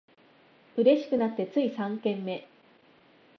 [0.77, 2.47] 嬉しくなってつい三軒目